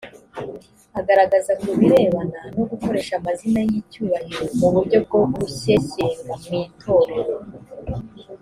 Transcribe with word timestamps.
agaragaza 0.99 1.51
ku 1.61 1.69
birebana 1.79 2.39
no 2.55 2.63
gukoresha 2.69 3.13
amazina 3.19 3.59
y 3.69 3.71
icyubahiro 3.79 4.43
mu 4.59 4.67
buryo 4.73 4.97
bwo 5.05 5.19
gushyeshyenga 5.33 6.27
mu 6.45 6.53
itorero 6.65 7.35